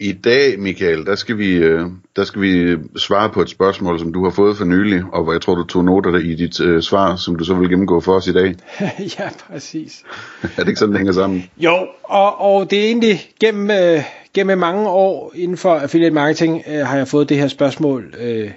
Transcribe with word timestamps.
I 0.00 0.12
dag, 0.12 0.58
Michael, 0.60 1.06
der 1.06 1.14
skal, 1.14 1.38
vi, 1.38 1.54
øh, 1.54 1.86
der 2.16 2.24
skal 2.24 2.42
vi 2.42 2.76
svare 2.96 3.30
på 3.30 3.42
et 3.42 3.48
spørgsmål, 3.48 3.98
som 3.98 4.12
du 4.12 4.24
har 4.24 4.30
fået 4.30 4.56
for 4.56 4.64
nylig, 4.64 5.02
og 5.12 5.22
hvor 5.22 5.32
jeg 5.32 5.40
tror, 5.40 5.54
du 5.54 5.64
tog 5.64 5.84
noter 5.84 6.18
i 6.18 6.34
dit 6.34 6.60
uh, 6.60 6.80
svar, 6.80 7.16
som 7.16 7.36
du 7.36 7.44
så 7.44 7.54
vil 7.54 7.68
gennemgå 7.68 8.00
for 8.00 8.12
os 8.12 8.26
i 8.26 8.32
dag. 8.32 8.54
ja, 9.18 9.28
præcis. 9.50 10.04
er 10.42 10.48
det 10.62 10.68
ikke 10.68 10.78
sådan, 10.78 10.92
det 10.92 10.98
hænger 10.98 11.12
sammen? 11.12 11.50
Jo, 11.56 11.86
og, 12.02 12.40
og 12.40 12.70
det 12.70 12.78
er 12.78 12.84
egentlig 12.84 13.30
gennem, 13.40 13.70
øh, 13.70 14.02
gennem 14.34 14.58
mange 14.58 14.88
år 14.88 15.32
inden 15.34 15.56
for 15.56 15.74
affiliate 15.74 16.14
marketing, 16.14 16.62
øh, 16.68 16.86
har 16.86 16.96
jeg 16.96 17.08
fået 17.08 17.28
det 17.28 17.36
her 17.36 17.48
spørgsmål 17.48 18.14
øh, 18.20 18.50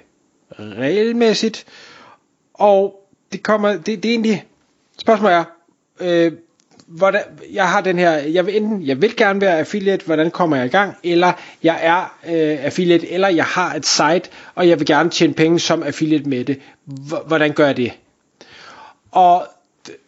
regelmæssigt, 0.58 1.64
og 2.54 3.08
det 3.32 3.42
kommer, 3.42 3.68
det, 3.72 3.86
det 3.86 4.04
er 4.04 4.10
egentlig, 4.10 4.44
spørgsmålet 4.98 5.36
er, 5.36 5.44
øh, 6.00 6.32
hvordan, 6.86 7.20
jeg 7.52 7.68
har 7.68 7.80
den 7.80 7.98
her, 7.98 8.10
jeg 8.12 8.46
vil 8.46 8.56
enten, 8.56 8.82
jeg 8.82 9.02
vil 9.02 9.16
gerne 9.16 9.40
være 9.40 9.58
affiliate, 9.58 10.06
hvordan 10.06 10.30
kommer 10.30 10.56
jeg 10.56 10.66
i 10.66 10.68
gang, 10.68 10.96
eller 11.04 11.32
jeg 11.62 11.78
er 11.82 12.00
øh, 12.26 12.64
affiliate, 12.64 13.10
eller 13.10 13.28
jeg 13.28 13.44
har 13.44 13.74
et 13.74 13.86
site, 13.86 14.30
og 14.54 14.68
jeg 14.68 14.78
vil 14.78 14.86
gerne 14.86 15.10
tjene 15.10 15.34
penge 15.34 15.58
som 15.60 15.82
affiliate 15.82 16.28
med 16.28 16.44
det. 16.44 16.60
Hvordan 17.26 17.52
gør 17.52 17.66
jeg 17.66 17.76
det? 17.76 17.92
Og 19.10 19.46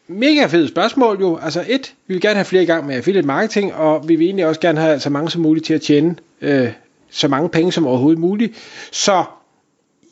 mega 0.08 0.46
fedt 0.46 0.68
spørgsmål 0.68 1.20
jo. 1.20 1.38
Altså 1.42 1.64
et, 1.68 1.94
vi 2.06 2.14
vil 2.14 2.20
gerne 2.20 2.34
have 2.34 2.44
flere 2.44 2.62
i 2.62 2.66
gang 2.66 2.86
med 2.86 2.96
affiliate 2.96 3.26
marketing, 3.26 3.74
og 3.74 4.08
vi 4.08 4.16
vil 4.16 4.24
egentlig 4.24 4.46
også 4.46 4.60
gerne 4.60 4.80
have 4.80 5.00
så 5.00 5.10
mange 5.10 5.30
som 5.30 5.42
muligt 5.42 5.66
til 5.66 5.74
at 5.74 5.82
tjene 5.82 6.16
øh, 6.40 6.72
så 7.10 7.28
mange 7.28 7.48
penge 7.48 7.72
som 7.72 7.86
overhovedet 7.86 8.20
muligt. 8.20 8.56
Så 8.92 9.24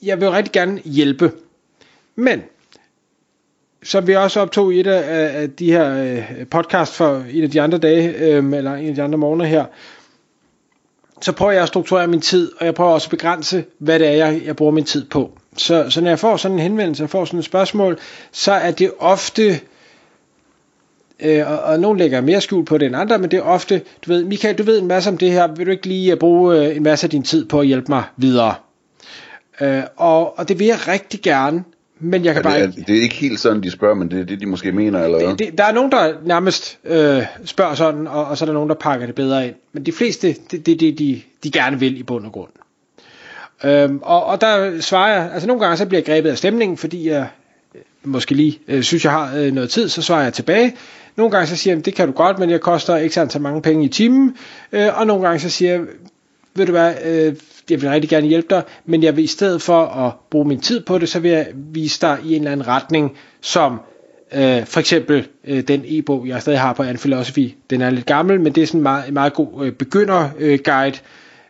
jeg 0.03 0.21
vil 0.21 0.31
rigtig 0.31 0.53
gerne 0.53 0.81
hjælpe. 0.85 1.33
Men 2.17 2.43
som 3.83 4.07
vi 4.07 4.17
også 4.17 4.41
optog 4.41 4.75
i 4.75 4.81
et 4.81 4.87
af, 4.87 5.43
af 5.43 5.51
de 5.51 5.73
her 5.73 6.03
øh, 6.03 6.47
podcast 6.47 6.95
for 6.95 7.25
en 7.33 7.43
af 7.43 7.51
de 7.51 7.61
andre 7.61 7.79
dage, 7.79 8.09
øh, 8.09 8.53
eller 8.53 8.75
en 8.75 8.89
af 8.89 8.95
de 8.95 9.03
andre 9.03 9.19
morgener 9.19 9.45
her, 9.45 9.65
så 11.21 11.33
prøver 11.33 11.53
jeg 11.53 11.63
at 11.63 11.69
strukturere 11.69 12.07
min 12.07 12.21
tid, 12.21 12.53
og 12.61 12.67
jeg 12.67 12.75
prøver 12.75 12.91
også 12.91 13.07
at 13.07 13.11
begrænse, 13.11 13.65
hvad 13.79 13.99
det 13.99 14.09
er, 14.09 14.13
jeg, 14.13 14.43
jeg 14.45 14.57
bruger 14.57 14.73
min 14.73 14.85
tid 14.85 15.05
på. 15.05 15.31
Så, 15.57 15.91
så 15.91 16.01
når 16.01 16.09
jeg 16.09 16.19
får 16.19 16.37
sådan 16.37 16.57
en 16.57 16.63
henvendelse, 16.63 17.05
og 17.05 17.11
får 17.11 17.25
sådan 17.25 17.39
et 17.39 17.45
spørgsmål, 17.45 17.99
så 18.33 18.53
er 18.53 18.71
det 18.71 18.93
ofte, 18.99 19.61
øh, 21.21 21.51
og, 21.51 21.59
og 21.59 21.81
nogen 21.81 21.99
lægger 21.99 22.21
mere 22.21 22.41
skjul 22.41 22.65
på 22.65 22.79
det 22.79 22.87
end 22.87 22.97
andre, 22.97 23.19
men 23.19 23.31
det 23.31 23.37
er 23.37 23.43
ofte, 23.43 23.83
du 24.07 24.11
ved, 24.13 24.25
Michael, 24.25 24.59
du 24.59 24.63
ved 24.63 24.79
en 24.79 24.87
masse 24.87 25.11
om 25.11 25.19
det 25.19 25.33
her, 25.33 25.47
vil 25.47 25.67
du 25.67 25.71
ikke 25.71 25.87
lige 25.87 26.13
øh, 26.13 26.19
bruge 26.19 26.57
øh, 26.57 26.77
en 26.77 26.83
masse 26.83 27.07
af 27.07 27.11
din 27.11 27.23
tid 27.23 27.45
på 27.45 27.61
at 27.61 27.67
hjælpe 27.67 27.87
mig 27.89 28.05
videre? 28.17 28.55
Øh, 29.61 29.83
og, 29.97 30.39
og 30.39 30.49
det 30.49 30.59
vil 30.59 30.67
jeg 30.67 30.89
rigtig 30.89 31.21
gerne, 31.23 31.65
men 32.03 32.25
jeg 32.25 32.35
kan 32.35 32.41
er 32.41 32.49
bare 32.49 32.61
det, 32.61 32.79
er, 32.79 32.85
det 32.85 32.97
er 32.99 33.03
ikke 33.03 33.15
helt 33.15 33.41
sådan, 33.41 33.63
de 33.63 33.71
spørger, 33.71 33.95
men 33.95 34.11
det 34.11 34.21
er 34.21 34.25
det, 34.25 34.41
de 34.41 34.47
måske 34.47 34.73
mener, 34.73 35.05
eller 35.05 35.19
hvad? 35.19 35.29
det, 35.29 35.39
det, 35.39 35.59
der 35.59 35.65
er 35.65 35.73
nogen, 35.73 35.93
der 35.93 36.13
nærmest 36.25 36.79
øh, 36.85 37.23
spørger 37.45 37.75
sådan, 37.75 38.07
og, 38.07 38.25
og 38.25 38.39
så 38.39 38.45
er 38.45 38.47
der 38.47 38.53
nogen, 38.53 38.69
der 38.69 38.75
pakker 38.75 39.07
det 39.07 39.15
bedre 39.15 39.47
ind. 39.47 39.55
Men 39.73 39.87
de 39.87 39.93
fleste, 39.93 40.29
det 40.51 40.59
er 40.59 40.63
det, 40.63 40.81
det, 40.81 40.99
de, 40.99 41.23
de 41.45 41.51
gerne 41.51 41.79
vil 41.81 41.99
i 41.99 42.03
bund 42.03 42.27
og 42.27 42.33
grund. 42.33 42.51
Øhm, 43.65 43.99
og, 44.03 44.25
og 44.25 44.41
der 44.41 44.81
svarer 44.81 45.13
jeg, 45.13 45.31
altså 45.33 45.47
nogle 45.47 45.63
gange 45.63 45.77
så 45.77 45.87
bliver 45.87 45.99
jeg 45.99 46.07
grebet 46.07 46.31
af 46.31 46.39
stemningen, 46.39 46.77
fordi 46.77 47.09
jeg 47.09 47.29
øh, 47.75 47.81
måske 48.05 48.35
lige 48.35 48.59
øh, 48.69 48.83
synes, 48.83 49.05
jeg 49.05 49.13
har 49.13 49.37
øh, 49.37 49.53
noget 49.53 49.71
tid, 49.71 49.89
så 49.89 50.03
svarer 50.03 50.23
jeg 50.23 50.33
tilbage. 50.33 50.77
Nogle 51.17 51.31
gange 51.31 51.47
så 51.47 51.57
siger 51.57 51.75
jeg, 51.77 51.85
det 51.85 51.95
kan 51.95 52.07
du 52.07 52.13
godt, 52.13 52.39
men 52.39 52.51
jeg 52.51 52.61
koster 52.61 52.97
ikke 52.97 53.15
så 53.15 53.39
mange 53.41 53.63
penge 53.63 53.85
i 53.85 53.89
timen. 53.89 54.37
Øh, 54.73 55.01
og 55.01 55.07
nogle 55.07 55.23
gange 55.23 55.41
så 55.41 55.51
siger 55.51 55.73
jeg, 55.73 55.81
ved 56.55 56.67
du 56.67 56.73
hvad, 56.73 56.95
øh, 57.05 57.37
jeg 57.71 57.83
vil 57.83 57.91
rigtig 57.91 58.11
gerne 58.11 58.27
hjælpe 58.27 58.47
dig, 58.51 58.63
men 58.87 59.03
jeg 59.03 59.17
vil 59.17 59.25
i 59.25 59.27
stedet 59.27 59.63
for 59.63 59.85
at 59.85 60.13
bruge 60.31 60.49
min 60.49 60.61
tid 60.61 60.81
på 60.81 60.99
det, 60.99 61.09
så 61.09 61.21
vil 61.21 61.31
jeg 61.31 61.47
vise 61.55 62.01
dig 62.01 62.19
i 62.25 62.29
en 62.29 62.41
eller 62.41 62.53
anden 62.53 62.69
retning, 62.69 63.17
som 63.41 63.81
øh, 64.35 64.67
for 64.67 64.81
eksempel 64.81 65.29
øh, 65.45 65.61
den 65.61 65.83
e-bog, 65.85 66.29
jeg 66.29 66.43
stadig 66.43 66.61
har 66.61 66.73
på 66.73 66.83
An 66.83 66.97
Philosophy. 66.97 67.55
Den 67.71 67.81
er 67.81 67.91
lidt 67.91 68.07
gammel, 68.07 68.41
men 68.41 68.53
det 68.53 68.63
er 68.63 68.67
sådan 68.67 68.79
en 68.79 68.83
meget, 68.83 69.09
en 69.09 69.15
meget 69.15 69.33
god 69.33 69.67
øh, 69.67 69.73
begynderguide. 69.73 70.53
Øh, 70.53 70.59
guide. 70.65 70.99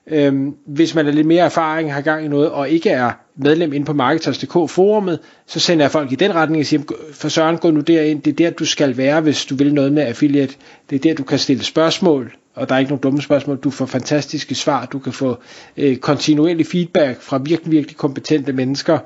Øhm, 0.07 0.55
hvis 0.67 0.95
man 0.95 1.07
er 1.07 1.13
lidt 1.13 1.27
mere 1.27 1.45
erfaring, 1.45 1.95
har 1.95 2.01
gang 2.01 2.25
i 2.25 2.29
noget, 2.29 2.51
og 2.51 2.69
ikke 2.71 2.91
er 2.91 3.11
medlem 3.37 3.73
inde 3.73 3.87
på 3.87 3.93
Marketers.dk 3.93 4.71
forumet, 4.71 5.19
så 5.47 5.61
sender 5.61 5.85
jeg 5.85 5.91
folk 5.91 6.13
i 6.13 6.15
den 6.15 6.35
retning 6.35 6.61
og 6.61 6.67
siger, 6.67 6.83
for 7.13 7.29
Søren, 7.29 7.59
gå 7.59 7.71
nu 7.71 7.81
derind, 7.81 8.23
det 8.23 8.31
er 8.31 8.35
der, 8.35 8.51
du 8.51 8.65
skal 8.65 8.97
være, 8.97 9.21
hvis 9.21 9.45
du 9.45 9.55
vil 9.55 9.75
noget 9.75 9.93
med 9.93 10.03
affiliate. 10.03 10.55
Det 10.91 10.97
er 10.97 11.01
der, 11.01 11.15
du 11.15 11.23
kan 11.23 11.39
stille 11.39 11.65
spørgsmål, 11.65 12.33
og 12.55 12.69
der 12.69 12.75
er 12.75 12.79
ikke 12.79 12.91
nogen 12.91 13.03
dumme 13.03 13.23
spørgsmål. 13.23 13.57
Du 13.57 13.71
får 13.71 13.87
fantastiske 13.87 14.55
svar, 14.55 14.87
du 14.87 14.99
kan 14.99 15.13
få 15.13 15.39
øh, 15.77 15.97
kontinuerlig 15.97 16.67
feedback 16.67 17.21
fra 17.21 17.39
virkelig, 17.39 17.73
virkelig 17.73 17.97
kompetente 17.97 18.53
mennesker. 18.53 18.99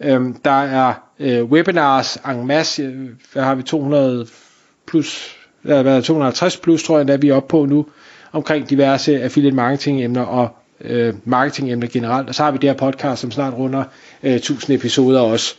Øhm, 0.00 0.34
der 0.34 0.62
er 0.62 0.94
øh, 1.18 1.44
webinars 1.44 2.16
en 2.16 2.46
masse, 2.46 3.10
hvad 3.32 3.42
har 3.42 3.54
vi, 3.54 3.62
200 3.62 4.26
plus, 4.86 5.36
hvad 5.62 6.02
250 6.02 6.56
plus, 6.56 6.82
tror 6.82 6.98
jeg, 6.98 7.08
der 7.08 7.14
er 7.14 7.18
vi 7.18 7.30
oppe 7.30 7.48
på 7.48 7.64
nu, 7.64 7.86
omkring 8.32 8.70
diverse 8.70 9.22
affiliate 9.22 9.56
marketing 9.56 10.04
emner 10.04 10.22
og 10.22 10.48
øh, 10.80 11.14
marketing 11.24 11.72
emner 11.72 11.86
generelt. 11.86 12.28
Og 12.28 12.34
så 12.34 12.42
har 12.42 12.50
vi 12.50 12.58
det 12.58 12.70
her 12.70 12.76
podcast, 12.76 13.20
som 13.20 13.30
snart 13.30 13.54
runder 13.54 13.84
øh, 14.22 14.34
1000 14.34 14.76
episoder 14.76 15.20
også. 15.20 15.54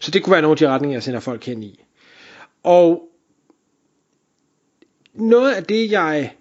Så 0.00 0.10
det 0.10 0.22
kunne 0.22 0.32
være 0.32 0.42
nogle 0.42 0.52
af 0.52 0.56
de 0.56 0.68
retninger, 0.68 0.96
jeg 0.96 1.02
sender 1.02 1.20
folk 1.20 1.44
hen 1.44 1.62
i. 1.62 1.80
Og 2.62 3.02
noget 5.14 5.52
af 5.52 5.64
det, 5.64 5.90
jeg 5.90 6.32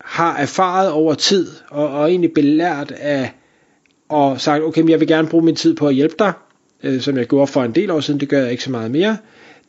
har 0.00 0.36
erfaret 0.36 0.90
over 0.90 1.14
tid, 1.14 1.48
og, 1.70 1.88
og 1.88 2.10
egentlig 2.10 2.32
belært 2.32 2.90
af, 2.90 3.32
og 4.08 4.40
sagt, 4.40 4.64
okay, 4.64 4.80
men 4.80 4.90
jeg 4.90 5.00
vil 5.00 5.08
gerne 5.08 5.28
bruge 5.28 5.44
min 5.44 5.56
tid 5.56 5.74
på 5.74 5.88
at 5.88 5.94
hjælpe 5.94 6.14
dig, 6.18 6.32
øh, 6.82 7.00
som 7.00 7.16
jeg 7.16 7.26
gjorde 7.26 7.46
for 7.46 7.62
en 7.62 7.74
del 7.74 7.90
år 7.90 8.00
siden, 8.00 8.20
det 8.20 8.28
gør 8.28 8.40
jeg 8.40 8.50
ikke 8.50 8.62
så 8.62 8.70
meget 8.70 8.90
mere, 8.90 9.16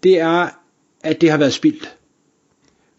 det 0.04 0.20
er, 0.20 0.48
at 1.04 1.22
det 1.22 1.32
har 1.32 1.38
været 1.38 1.54
spildt. 1.54 1.96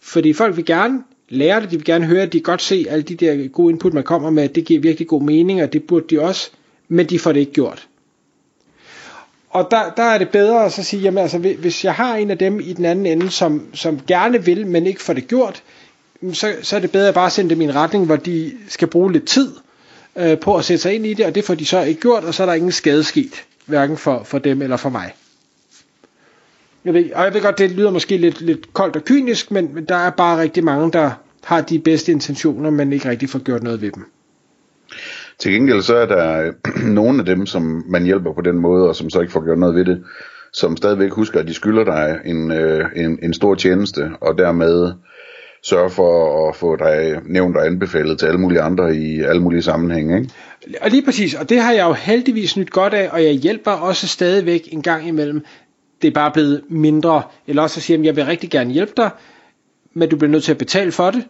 Fordi 0.01 0.33
folk 0.33 0.57
vil 0.57 0.65
gerne 0.65 1.03
lære 1.29 1.61
det, 1.61 1.71
de 1.71 1.77
vil 1.77 1.85
gerne 1.85 2.07
høre, 2.07 2.23
at 2.23 2.33
de 2.33 2.39
kan 2.39 2.43
godt 2.53 2.63
se 2.63 2.87
alle 2.89 3.03
de 3.03 3.15
der 3.15 3.49
gode 3.49 3.73
input, 3.73 3.95
man 3.95 4.05
kommer 4.05 4.31
med, 4.31 4.49
det 4.49 4.65
giver 4.65 4.81
virkelig 4.81 5.09
god 5.09 5.23
mening, 5.23 5.63
og 5.63 5.73
det 5.73 5.85
burde 5.85 6.07
de 6.11 6.21
også, 6.21 6.51
men 6.89 7.07
de 7.07 7.19
får 7.19 7.33
det 7.33 7.41
ikke 7.41 7.53
gjort. 7.53 7.89
Og 9.53 9.69
der, 9.71 9.91
der 9.97 10.03
er 10.03 10.19
det 10.19 10.29
bedre 10.29 10.65
at 10.65 10.73
så 10.73 10.83
sige, 10.83 11.03
jamen 11.03 11.19
altså, 11.19 11.39
hvis 11.39 11.85
jeg 11.85 11.95
har 11.95 12.17
en 12.17 12.31
af 12.31 12.39
dem 12.39 12.61
i 12.61 12.73
den 12.73 12.85
anden 12.85 13.07
ende, 13.07 13.31
som, 13.31 13.67
som 13.75 14.01
gerne 14.07 14.45
vil, 14.45 14.67
men 14.67 14.87
ikke 14.87 15.03
får 15.03 15.13
det 15.13 15.29
gjort, 15.29 15.63
så, 16.33 16.55
så 16.63 16.77
er 16.77 16.81
det 16.81 16.91
bedre 16.93 17.09
at 17.09 17.15
bare 17.15 17.31
sende 17.31 17.51
dem 17.51 17.61
i 17.61 17.65
en 17.65 17.75
retning, 17.75 18.07
hvor 18.07 18.17
de 18.17 18.53
skal 18.69 18.89
bruge 18.89 19.13
lidt 19.13 19.27
tid 19.27 19.53
øh, 20.17 20.39
på 20.39 20.57
at 20.57 20.65
sætte 20.65 20.83
sig 20.83 20.95
ind 20.95 21.07
i 21.07 21.15
det, 21.15 21.27
og 21.27 21.35
det 21.35 21.45
får 21.45 21.55
de 21.55 21.67
så 21.67 21.83
ikke 21.83 22.01
gjort, 22.01 22.25
og 22.25 22.35
så 22.35 22.43
er 22.43 22.47
der 22.47 22.55
ingen 22.55 22.73
skade 22.73 23.05
sket, 23.05 23.45
hverken 23.67 23.97
for, 23.97 24.23
for 24.25 24.39
dem 24.39 24.63
eller 24.63 24.77
for 24.77 24.89
mig. 24.89 25.15
Jeg 26.85 26.95
ved, 26.95 27.13
og 27.13 27.25
jeg 27.25 27.35
ved 27.35 27.41
godt, 27.41 27.59
det 27.59 27.71
lyder 27.71 27.91
måske 27.91 28.17
lidt, 28.17 28.41
lidt 28.41 28.75
koldt 28.75 28.97
og 28.97 29.05
kynisk, 29.05 29.51
men, 29.51 29.75
men 29.75 29.85
der 29.85 29.97
er 29.97 30.11
bare 30.11 30.41
rigtig 30.41 30.65
mange, 30.65 30.93
der 30.93 31.11
har 31.45 31.61
de 31.61 31.79
bedste 31.79 32.13
intentioner, 32.13 32.71
men 32.71 32.93
ikke 32.93 33.09
rigtig 33.09 33.31
får 33.31 33.39
gjort 33.39 33.63
noget 33.63 33.81
ved 33.81 33.91
dem. 33.91 34.05
Til 35.43 35.53
gengæld 35.53 35.83
så 35.83 35.97
er 35.97 36.07
der 36.07 36.43
øh, 36.43 36.89
nogle 36.99 37.19
af 37.19 37.27
dem, 37.27 37.47
som 37.47 37.85
man 37.89 38.05
hjælper 38.05 38.33
på 38.33 38.41
den 38.41 38.59
måde, 38.59 38.89
og 38.89 38.97
som 38.97 39.11
så 39.11 39.21
ikke 39.21 39.33
får 39.33 39.45
gjort 39.45 39.59
noget 39.59 39.75
ved 39.75 39.85
det, 39.85 40.05
som 40.53 40.77
stadigvæk 40.77 41.11
husker, 41.11 41.41
at 41.41 41.47
de 41.47 41.55
skylder 41.55 41.85
dig 41.85 42.21
en, 42.25 42.53
øh, 42.53 42.85
en, 42.97 43.19
en 43.23 43.35
stor 43.35 43.55
tjeneste, 43.55 44.11
og 44.21 44.39
dermed 44.39 44.93
sørge 45.63 45.91
for 45.91 46.49
at 46.49 46.57
få 46.57 46.77
dig 46.77 47.21
nævnt 47.25 47.57
og 47.57 47.67
anbefalet 47.67 48.19
til 48.19 48.27
alle 48.27 48.41
mulige 48.41 48.61
andre 48.61 48.97
i 48.97 49.21
alle 49.21 49.43
mulige 49.43 49.63
sammenhænge. 49.63 50.19
Ikke? 50.19 50.31
Og 50.81 50.91
lige 50.91 51.05
præcis, 51.05 51.35
og 51.35 51.49
det 51.49 51.61
har 51.61 51.73
jeg 51.73 51.85
jo 51.85 51.93
heldigvis 51.93 52.57
nyt 52.57 52.71
godt 52.71 52.95
af, 52.95 53.09
og 53.13 53.25
jeg 53.25 53.33
hjælper 53.33 53.71
også 53.71 54.09
stadigvæk 54.09 54.69
en 54.73 54.83
gang 54.83 55.09
imellem. 55.09 55.45
Det 56.03 56.09
er 56.09 56.13
bare 56.15 56.31
blevet 56.31 56.63
mindre, 56.69 57.23
eller 57.47 57.63
også 57.63 57.79
at 57.79 57.83
sige, 57.83 57.99
at 57.99 58.05
jeg 58.05 58.17
vil 58.17 58.25
rigtig 58.25 58.51
gerne 58.51 58.73
hjælpe 58.73 58.93
dig, 58.97 59.11
men 59.95 60.09
du 60.09 60.17
bliver 60.17 60.31
nødt 60.31 60.45
til 60.45 60.53
at 60.53 60.59
betale 60.59 60.93
for 60.93 61.11
det. 61.11 61.25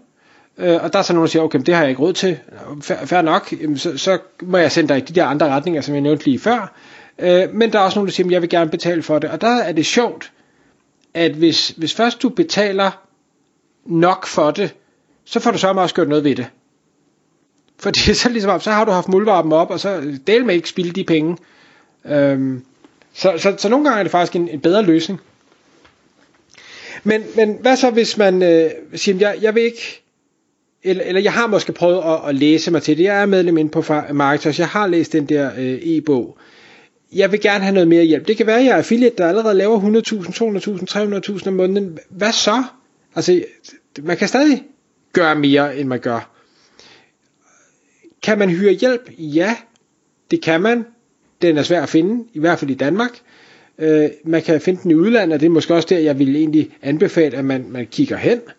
Øh, 0.59 0.83
og 0.83 0.93
der 0.93 0.99
er 0.99 1.03
så 1.03 1.13
nogen, 1.13 1.27
der 1.27 1.31
siger, 1.31 1.43
okay, 1.43 1.59
det 1.59 1.75
har 1.75 1.83
jeg 1.83 1.91
ikke 1.91 2.03
råd 2.03 2.13
til. 2.13 2.39
Færre 2.83 3.23
nok, 3.23 3.55
så, 3.77 3.99
så 3.99 4.19
må 4.43 4.59
jeg 4.59 4.73
sende 4.73 4.89
dig 4.89 4.99
i 4.99 5.01
de 5.01 5.15
der 5.15 5.27
andre 5.27 5.49
retninger, 5.49 5.81
som 5.81 5.95
jeg 5.95 6.03
nævnte 6.03 6.25
lige 6.25 6.39
før. 6.39 6.75
Øh, 7.19 7.55
men 7.55 7.73
der 7.73 7.79
er 7.79 7.83
også 7.83 7.99
nogen, 7.99 8.07
der 8.07 8.13
siger, 8.13 8.27
at 8.27 8.33
jeg 8.33 8.43
vil 8.43 8.51
gerne 8.51 8.71
betale 8.71 9.03
for 9.03 9.19
det. 9.19 9.31
Og 9.31 9.41
der 9.41 9.57
er 9.57 9.73
det 9.73 9.87
sjovt, 9.87 10.33
at 11.15 11.33
hvis, 11.33 11.69
hvis 11.69 11.95
først 11.95 12.23
du 12.23 12.29
betaler 12.29 12.91
nok 13.85 14.27
for 14.27 14.51
det, 14.51 14.75
så 15.25 15.41
får 15.41 15.51
du 15.51 15.59
så 15.59 15.69
også 15.69 15.95
gjort 15.95 16.09
noget 16.09 16.25
ved 16.25 16.37
det. 16.37 16.47
Fordi 17.79 18.15
så, 18.15 18.29
ligesom, 18.29 18.61
så 18.61 18.71
har 18.71 18.85
du 18.85 18.91
haft 18.91 19.09
muldvarpen 19.09 19.53
op, 19.53 19.71
og 19.71 19.81
så 19.81 20.19
del 20.27 20.45
med 20.45 20.55
ikke 20.55 20.69
spilde 20.69 20.91
de 20.91 21.05
penge. 21.05 21.37
Øhm, 22.05 22.65
så, 23.13 23.35
så, 23.39 23.55
så 23.59 23.69
nogle 23.69 23.85
gange 23.85 23.99
er 23.99 24.03
det 24.03 24.13
faktisk 24.13 24.37
en, 24.37 24.49
en 24.49 24.61
bedre 24.61 24.83
løsning. 24.83 25.21
Men, 27.05 27.25
men 27.37 27.59
hvad 27.61 27.77
så 27.77 27.91
hvis 27.91 28.17
man 28.17 28.43
øh, 28.43 28.71
siger, 28.95 29.19
jeg, 29.19 29.39
jeg 29.43 29.55
vil 29.55 29.63
ikke, 29.63 30.02
eller, 30.85 31.05
eller 31.05 31.21
jeg 31.21 31.33
har 31.33 31.47
måske 31.47 31.73
prøvet 31.73 32.03
at, 32.05 32.29
at 32.29 32.35
læse 32.35 32.71
mig 32.71 32.83
til 32.83 32.99
det. 32.99 33.05
Jeg 33.05 33.23
er 33.23 33.27
medlem 33.27 33.59
inde 33.59 33.71
på 33.71 33.85
Marketers, 34.13 34.59
jeg 34.59 34.69
har 34.69 34.87
læst 34.87 35.13
den 35.13 35.27
der 35.27 35.51
øh, 35.59 35.79
e-bog. 35.83 36.39
jeg 37.15 37.33
vil 37.33 37.41
gerne 37.41 37.65
have 37.65 37.75
noget 37.75 37.89
mere 37.89 38.05
hjælp. 38.05 38.29
Det 38.29 38.37
kan 38.37 38.47
være, 38.47 38.59
at 38.59 38.65
jeg 38.65 38.73
er 38.73 38.77
affiliate, 38.77 39.17
der 39.19 39.29
allerede 39.29 39.55
laver 39.55 39.81
100.000, 39.81 39.87
200.000, 41.31 41.39
300.000 41.39 41.49
om 41.49 41.55
måneden. 41.55 41.99
Hvad 42.09 42.33
så? 42.33 42.63
Altså, 43.15 43.45
man 44.03 44.17
kan 44.17 44.29
stadig 44.29 44.63
gøre 45.13 45.35
mere, 45.35 45.77
end 45.77 45.89
man 45.89 46.01
gør. 46.01 46.31
Kan 48.23 48.39
man 48.39 48.51
hyre 48.51 48.73
hjælp? 48.73 49.11
Ja, 49.19 49.57
det 50.31 50.43
kan 50.43 50.61
man. 50.61 50.85
Den 51.43 51.59
er 51.59 51.63
svær 51.63 51.83
at 51.83 51.89
finde, 51.89 52.25
i 52.35 52.39
hvert 52.39 52.59
fald 52.59 52.71
i 52.71 52.75
Danmark. 52.75 53.11
Øh, 53.79 54.11
man 54.25 54.43
kan 54.43 54.61
finde 54.61 54.83
den 54.83 54.91
i 54.91 54.95
udlandet, 54.95 55.35
og 55.35 55.41
det 55.41 55.47
er 55.47 55.51
måske 55.51 55.75
også 55.75 55.89
der, 55.91 55.99
jeg 55.99 56.19
vil 56.19 56.37
egentlig 56.37 56.71
anbefale, 56.83 57.37
at 57.37 57.45
man, 57.45 57.67
man 57.69 57.87
kigger 57.87 58.17
hen. 58.17 58.39
Øh, 58.39 58.53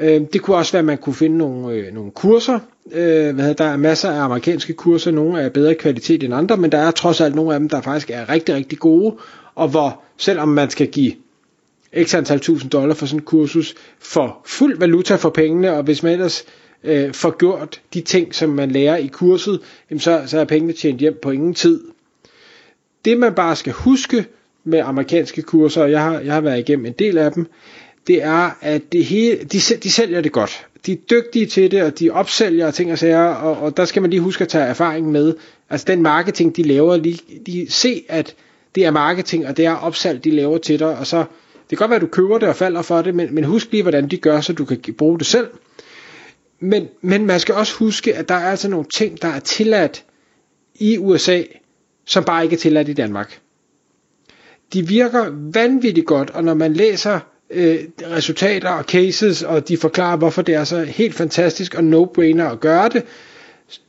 Øhm, 0.00 0.26
det 0.26 0.42
kunne 0.42 0.56
også 0.56 0.72
være, 0.72 0.78
at 0.78 0.84
man 0.84 0.98
kunne 0.98 1.14
finde 1.14 1.38
nogle, 1.38 1.74
øh, 1.74 1.94
nogle 1.94 2.10
kurser. 2.10 2.58
Øh, 2.92 3.34
hvad 3.34 3.54
der 3.54 3.64
er 3.64 3.76
masser 3.76 4.10
af 4.10 4.20
amerikanske 4.20 4.72
kurser, 4.72 5.10
nogle 5.10 5.40
er 5.40 5.48
bedre 5.48 5.74
kvalitet 5.74 6.22
end 6.22 6.34
andre, 6.34 6.56
men 6.56 6.72
der 6.72 6.78
er 6.78 6.90
trods 6.90 7.20
alt 7.20 7.34
nogle 7.34 7.54
af 7.54 7.60
dem, 7.60 7.68
der 7.68 7.80
faktisk 7.80 8.10
er 8.10 8.28
rigtig, 8.28 8.54
rigtig 8.54 8.78
gode, 8.78 9.16
og 9.54 9.68
hvor 9.68 10.02
selvom 10.16 10.48
man 10.48 10.70
skal 10.70 10.86
give 10.86 11.12
x 12.02 12.14
antal 12.14 12.40
tusind 12.40 12.70
dollar 12.70 12.94
for 12.94 13.06
sådan 13.06 13.20
en 13.20 13.24
kursus, 13.24 13.74
for 13.98 14.40
fuld 14.46 14.78
valuta 14.78 15.16
for 15.16 15.30
pengene, 15.30 15.72
og 15.72 15.82
hvis 15.82 16.02
man 16.02 16.12
ellers 16.12 16.44
øh, 16.84 17.12
får 17.12 17.38
gjort 17.38 17.80
de 17.94 18.00
ting, 18.00 18.34
som 18.34 18.50
man 18.50 18.70
lærer 18.70 18.96
i 18.96 19.06
kurset, 19.06 19.60
jamen 19.90 20.00
så, 20.00 20.22
så 20.26 20.38
er 20.38 20.44
pengene 20.44 20.72
tjent 20.72 21.00
hjem 21.00 21.18
på 21.22 21.30
ingen 21.30 21.54
tid. 21.54 21.80
Det 23.04 23.18
man 23.18 23.34
bare 23.34 23.56
skal 23.56 23.72
huske 23.72 24.26
med 24.64 24.78
amerikanske 24.78 25.42
kurser, 25.42 25.82
og 25.82 25.90
jeg 25.90 26.02
har, 26.02 26.20
jeg 26.20 26.34
har 26.34 26.40
været 26.40 26.58
igennem 26.58 26.86
en 26.86 26.92
del 26.92 27.18
af 27.18 27.32
dem, 27.32 27.46
det 28.06 28.22
er, 28.22 28.50
at 28.60 28.92
det 28.92 29.04
hele, 29.04 29.36
de, 29.36 29.58
de 29.82 29.90
sælger 29.90 30.20
det 30.20 30.32
godt. 30.32 30.66
De 30.86 30.92
er 30.92 30.96
dygtige 31.10 31.46
til 31.46 31.70
det, 31.70 31.82
og 31.82 31.98
de 31.98 32.10
opsælger 32.10 32.70
ting 32.70 32.92
og 32.92 32.98
sager, 32.98 33.24
og, 33.24 33.56
og 33.62 33.76
der 33.76 33.84
skal 33.84 34.02
man 34.02 34.10
lige 34.10 34.20
huske 34.20 34.42
at 34.42 34.48
tage 34.48 34.64
erfaring 34.64 35.10
med. 35.10 35.34
Altså 35.70 35.84
den 35.88 36.02
marketing, 36.02 36.56
de 36.56 36.62
laver, 36.62 36.96
lige, 36.96 37.18
de 37.46 37.66
se, 37.70 38.04
at 38.08 38.34
det 38.74 38.84
er 38.84 38.90
marketing, 38.90 39.46
og 39.46 39.56
det 39.56 39.66
er 39.66 39.74
opsalg, 39.74 40.24
de 40.24 40.30
laver 40.30 40.58
til 40.58 40.78
dig, 40.78 40.98
og 40.98 41.06
så, 41.06 41.18
det 41.70 41.78
kan 41.78 41.78
godt 41.78 41.90
være, 41.90 41.96
at 41.96 42.02
du 42.02 42.06
køber 42.06 42.38
det 42.38 42.48
og 42.48 42.56
falder 42.56 42.82
for 42.82 43.02
det, 43.02 43.14
men, 43.14 43.34
men 43.34 43.44
husk 43.44 43.72
lige, 43.72 43.82
hvordan 43.82 44.08
de 44.08 44.16
gør, 44.16 44.40
så 44.40 44.52
du 44.52 44.64
kan 44.64 44.94
bruge 44.98 45.18
det 45.18 45.26
selv. 45.26 45.48
Men, 46.60 46.88
men 47.00 47.26
man 47.26 47.40
skal 47.40 47.54
også 47.54 47.74
huske, 47.74 48.14
at 48.16 48.28
der 48.28 48.34
er 48.34 48.50
altså 48.50 48.68
nogle 48.68 48.86
ting, 48.92 49.22
der 49.22 49.28
er 49.28 49.40
tilladt 49.40 50.04
i 50.74 50.98
USA, 50.98 51.42
som 52.06 52.24
bare 52.24 52.44
ikke 52.44 52.54
er 52.54 52.58
tilladt 52.58 52.88
i 52.88 52.92
Danmark. 52.92 53.40
De 54.72 54.86
virker 54.88 55.30
vanvittigt 55.54 56.06
godt, 56.06 56.30
og 56.30 56.44
når 56.44 56.54
man 56.54 56.72
læser 56.72 57.20
øh, 57.50 57.78
resultater 58.10 58.70
og 58.70 58.84
cases, 58.84 59.42
og 59.42 59.68
de 59.68 59.76
forklarer, 59.76 60.16
hvorfor 60.16 60.42
det 60.42 60.54
er 60.54 60.64
så 60.64 60.84
helt 60.84 61.14
fantastisk 61.14 61.74
og 61.74 61.80
no-brainer 61.80 62.52
at 62.52 62.60
gøre 62.60 62.88
det, 62.88 63.02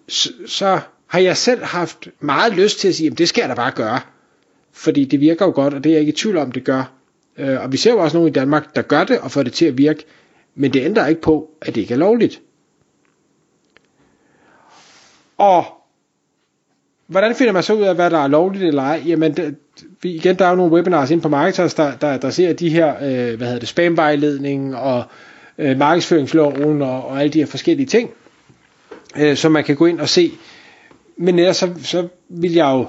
så, 0.08 0.30
så 0.46 0.80
har 1.08 1.20
jeg 1.20 1.38
selv 1.38 1.64
haft 1.64 2.08
meget 2.20 2.54
lyst 2.54 2.80
til 2.80 2.88
at 2.88 2.96
sige, 2.96 3.12
at 3.12 3.18
det 3.18 3.30
skal 3.30 3.42
jeg 3.42 3.50
da 3.50 3.56
bare 3.56 3.72
gøre. 3.72 4.00
Fordi 4.72 5.06
det 5.06 5.20
virker 5.20 5.46
jo 5.46 5.52
godt, 5.52 5.74
og 5.74 5.84
det 5.84 5.90
er 5.90 5.94
jeg 5.94 6.00
ikke 6.00 6.14
i 6.14 6.16
tvivl 6.16 6.38
om, 6.38 6.52
det 6.52 6.64
gør. 6.64 6.92
Øh, 7.38 7.62
og 7.62 7.72
vi 7.72 7.78
ser 7.78 7.92
jo 7.92 8.00
også 8.00 8.18
nogen 8.18 8.30
i 8.30 8.34
Danmark, 8.34 8.76
der 8.76 8.82
gør 8.82 9.04
det 9.04 9.20
og 9.20 9.32
får 9.32 9.44
det 9.44 9.54
til 9.54 9.66
at 9.66 9.78
virke, 9.78 10.06
men 10.56 10.74
det 10.74 10.86
ændrer 10.86 11.08
ikke 11.08 11.22
på, 11.22 11.50
at 11.62 11.76
det 11.76 11.82
ikke 11.82 11.94
er 11.94 11.98
lovligt. 11.98 12.42
Og 15.38 15.66
hvordan 17.10 17.36
finder 17.36 17.54
man 17.54 17.64
så 17.64 17.74
ud 17.74 17.82
af, 17.82 17.96
hvad 17.96 18.10
der 18.10 18.18
er 18.20 18.28
lovligt 18.28 18.64
eller 18.64 18.84
ej? 18.84 19.04
Jamen, 19.06 19.34
det, 19.38 19.56
igen, 20.04 20.36
der 20.36 20.46
er 20.46 20.50
jo 20.50 20.56
nogle 20.56 20.74
webinars 20.74 21.12
inde 21.12 21.22
på 21.22 21.30
Marketers, 21.30 21.74
der, 21.74 21.96
der 21.96 22.08
adresserer 22.08 22.54
de 22.54 22.70
her, 22.70 22.96
øh, 22.96 23.38
hvad 23.38 23.48
hedder 23.48 23.60
det, 23.60 23.68
spamvejledning 23.68 24.76
og 24.76 25.04
øh, 25.58 25.78
markedsføringsloven 25.78 26.82
og, 26.82 27.06
og 27.06 27.20
alle 27.20 27.34
de 27.34 27.40
her 27.40 27.46
forskellige 27.46 27.88
ting, 27.88 28.10
øh, 29.18 29.38
som 29.38 29.52
man 29.52 29.64
kan 29.64 29.76
gå 29.76 29.86
ind 29.86 30.00
og 30.00 30.10
se. 30.10 30.32
Men 31.18 31.40
ellers 31.40 31.58
så, 31.58 31.70
så 31.84 32.08
vil 32.30 32.54
jeg 32.54 32.66
jo 32.66 32.88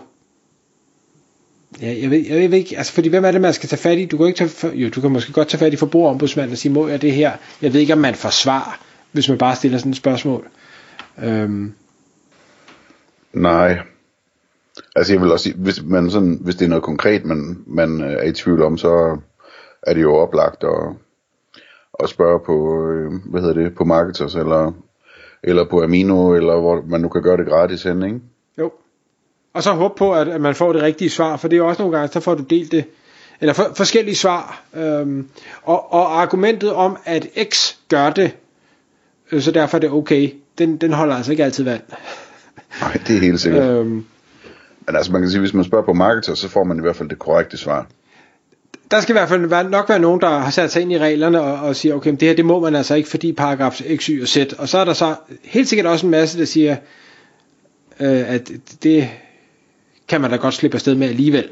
Ja, 1.82 1.96
jeg 2.02 2.10
ved, 2.10 2.18
jeg 2.18 2.50
ved 2.50 2.58
ikke, 2.58 2.78
altså 2.78 2.92
fordi 2.92 3.08
hvem 3.08 3.24
er 3.24 3.30
det, 3.30 3.40
man 3.40 3.54
skal 3.54 3.68
tage 3.68 3.80
fat 3.80 3.98
i? 3.98 4.04
Du 4.04 4.16
kan 4.16 4.26
ikke 4.26 4.46
tage, 4.46 4.74
jo, 4.74 4.88
du 4.88 5.00
kan 5.00 5.10
måske 5.10 5.32
godt 5.32 5.48
tage 5.48 5.58
fat 5.58 5.72
i 5.72 5.76
forbrugerombudsmanden 5.76 6.52
og 6.52 6.58
sige, 6.58 6.72
må 6.72 6.88
jeg 6.88 7.02
det 7.02 7.12
her? 7.12 7.32
Jeg 7.62 7.72
ved 7.72 7.80
ikke, 7.80 7.92
om 7.92 7.98
man 7.98 8.14
får 8.14 8.30
svar, 8.30 8.80
hvis 9.12 9.28
man 9.28 9.38
bare 9.38 9.56
stiller 9.56 9.78
sådan 9.78 9.90
et 9.90 9.96
spørgsmål. 9.96 10.48
Øhm. 11.22 11.74
Nej. 13.32 13.78
Altså 14.96 15.12
jeg 15.12 15.22
vil 15.22 15.32
også 15.32 15.42
sige, 15.42 15.56
hvis, 15.58 15.82
man 15.82 16.10
sådan, 16.10 16.38
hvis 16.40 16.54
det 16.54 16.64
er 16.64 16.68
noget 16.68 16.84
konkret, 16.84 17.24
man, 17.24 17.58
man 17.66 18.00
er 18.00 18.22
i 18.22 18.32
tvivl 18.32 18.62
om, 18.62 18.78
så 18.78 19.18
er 19.82 19.94
det 19.94 20.02
jo 20.02 20.16
oplagt 20.16 20.64
at, 20.64 20.94
at 22.02 22.08
spørge 22.08 22.40
på, 22.46 22.84
øh, 22.88 23.12
hvad 23.30 23.40
hedder 23.40 23.62
det, 23.62 23.74
på 23.74 23.84
Marketers, 23.84 24.34
eller, 24.34 24.72
eller 25.42 25.64
på 25.64 25.82
Amino, 25.82 26.34
eller 26.34 26.60
hvor 26.60 26.82
man 26.86 27.00
nu 27.00 27.08
kan 27.08 27.22
gøre 27.22 27.36
det 27.36 27.46
gratis 27.46 27.82
hen, 27.82 28.02
ikke? 28.02 28.20
Jo. 28.58 28.72
Og 29.54 29.62
så 29.62 29.72
håbe 29.72 29.94
på, 29.96 30.14
at, 30.14 30.40
man 30.40 30.54
får 30.54 30.72
det 30.72 30.82
rigtige 30.82 31.10
svar, 31.10 31.36
for 31.36 31.48
det 31.48 31.58
er 31.58 31.62
også 31.62 31.82
nogle 31.82 31.98
gange, 31.98 32.12
så 32.12 32.20
får 32.20 32.34
du 32.34 32.42
delt 32.42 32.72
det, 32.72 32.84
eller 33.40 33.52
for, 33.52 33.72
forskellige 33.76 34.16
svar. 34.16 34.62
Øhm, 34.74 35.28
og, 35.62 35.92
og 35.92 36.22
argumentet 36.22 36.72
om, 36.72 36.96
at 37.04 37.26
X 37.50 37.74
gør 37.88 38.10
det, 38.10 38.36
øh, 39.32 39.42
så 39.42 39.50
derfor 39.50 39.76
er 39.76 39.80
det 39.80 39.90
okay, 39.90 40.34
den, 40.58 40.76
den 40.76 40.92
holder 40.92 41.14
altså 41.14 41.30
ikke 41.30 41.44
altid 41.44 41.64
vand. 41.64 41.82
Nej, 42.80 42.92
det 43.06 43.16
er 43.16 43.20
helt 43.20 43.40
sikkert. 43.40 43.64
øhm, 43.64 44.04
men 44.86 44.96
altså 44.96 45.12
man 45.12 45.20
kan 45.20 45.30
sige, 45.30 45.40
hvis 45.40 45.54
man 45.54 45.64
spørger 45.64 45.84
på 45.84 45.92
marketer, 45.92 46.34
så 46.34 46.48
får 46.48 46.64
man 46.64 46.78
i 46.78 46.80
hvert 46.80 46.96
fald 46.96 47.08
det 47.08 47.18
korrekte 47.18 47.56
svar. 47.56 47.86
Der 48.90 49.00
skal 49.00 49.12
i 49.12 49.18
hvert 49.18 49.28
fald 49.28 49.46
være, 49.46 49.70
nok 49.70 49.88
være 49.88 49.98
nogen, 49.98 50.20
der 50.20 50.38
har 50.38 50.50
sat 50.50 50.72
sig 50.72 50.82
ind 50.82 50.92
i 50.92 50.98
reglerne 50.98 51.40
og, 51.40 51.68
og 51.68 51.76
siger, 51.76 51.94
okay, 51.94 52.10
det 52.10 52.22
her 52.22 52.34
det 52.34 52.44
må 52.44 52.60
man 52.60 52.74
altså 52.74 52.94
ikke, 52.94 53.08
fordi 53.08 53.32
paragraf 53.32 53.80
X, 53.96 54.06
Y 54.06 54.22
og 54.22 54.28
Z. 54.28 54.36
Og 54.58 54.68
så 54.68 54.78
er 54.78 54.84
der 54.84 54.92
så 54.92 55.14
helt 55.44 55.68
sikkert 55.68 55.86
også 55.86 56.06
en 56.06 56.10
masse, 56.10 56.38
der 56.38 56.44
siger, 56.44 56.76
øh, 58.00 58.34
at 58.34 58.50
det, 58.82 59.08
kan 60.10 60.20
man 60.20 60.30
da 60.30 60.36
godt 60.36 60.54
slippe 60.54 60.74
afsted 60.74 60.94
med 60.94 61.08
alligevel. 61.08 61.48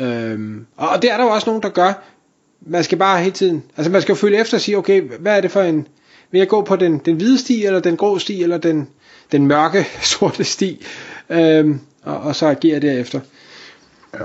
Øhm, 0.00 0.66
og 0.76 1.02
det 1.02 1.12
er 1.12 1.16
der 1.16 1.24
jo 1.24 1.30
også 1.30 1.46
nogen, 1.46 1.62
der 1.62 1.68
gør. 1.68 1.92
Man 2.60 2.84
skal 2.84 2.98
bare 2.98 3.20
hele 3.20 3.32
tiden, 3.32 3.62
altså 3.76 3.92
man 3.92 4.02
skal 4.02 4.12
jo 4.12 4.16
følge 4.16 4.40
efter 4.40 4.56
og 4.56 4.60
sige, 4.60 4.78
okay, 4.78 5.02
hvad 5.20 5.36
er 5.36 5.40
det 5.40 5.50
for 5.50 5.62
en, 5.62 5.86
vil 6.30 6.38
jeg 6.38 6.48
gå 6.48 6.62
på 6.62 6.76
den, 6.76 6.98
den 6.98 7.16
hvide 7.16 7.38
sti, 7.38 7.64
eller 7.64 7.80
den 7.80 7.96
grå 7.96 8.18
sti, 8.18 8.42
eller 8.42 8.58
den, 8.58 8.88
den 9.32 9.46
mørke 9.46 9.86
sorte 10.02 10.44
sti, 10.44 10.84
øhm, 11.30 11.80
og, 12.08 12.20
og 12.20 12.36
så 12.36 12.46
agere 12.46 12.80
derefter. 12.80 13.20
Ja. 14.14 14.24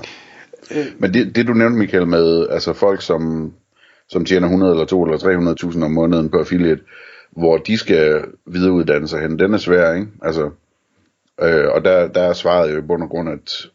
Øh, 0.80 0.85
Men 0.97 1.13
det, 1.13 1.35
det 1.35 1.47
du 1.47 1.53
nævnte, 1.53 1.80
Michael, 1.80 2.07
med 2.07 2.47
altså 2.50 2.74
folk, 2.74 3.01
som, 3.01 3.53
som 4.09 4.25
tjener 4.25 4.47
100 4.47 4.71
eller 4.71 4.85
200 4.85 5.31
eller 5.31 5.53
300.000 5.71 5.83
om 5.83 5.91
måneden 5.91 6.30
på 6.30 6.38
affiliate, 6.38 6.81
hvor 7.31 7.57
de 7.57 7.77
skal 7.77 8.25
videreuddanne 8.45 9.07
sig 9.07 9.21
hen, 9.21 9.39
den 9.39 9.53
er 9.53 9.57
svær, 9.57 9.94
ikke? 9.94 10.07
Altså, 10.21 10.50
Øh, 11.41 11.69
og 11.71 11.85
der, 11.85 12.07
der 12.07 12.21
er 12.21 12.33
svaret 12.33 12.74
jo 12.74 12.77
i 12.77 12.81
bund 12.81 13.03
og 13.03 13.09
grund, 13.09 13.30
at 13.30 13.65